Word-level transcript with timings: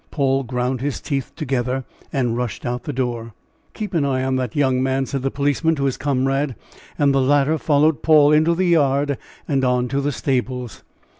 Paul 0.09 0.41
ground 0.45 0.81
his 0.81 0.99
teeth 0.99 1.31
together 1.35 1.85
and 2.11 2.35
rushed 2.35 2.65
out 2.65 2.79
of 2.79 2.83
the 2.87 2.91
door. 2.93 3.35
"Keep 3.75 3.93
an 3.93 4.03
eye 4.03 4.23
on 4.23 4.35
that 4.37 4.55
young 4.55 4.81
man," 4.81 5.05
said 5.05 5.21
the 5.21 5.29
policeman 5.29 5.75
to 5.75 5.83
his 5.83 5.95
comrade, 5.95 6.55
and 6.97 7.13
the 7.13 7.21
latter 7.21 7.59
followed 7.59 8.01
Paul 8.01 8.31
into 8.31 8.55
the 8.55 8.65
yard 8.65 9.19
and 9.47 9.63
on 9.63 9.87
to 9.89 10.01
the 10.01 10.11
stables. 10.11 10.81